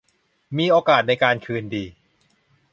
[0.57, 1.85] มีโอกาสในการคืนดี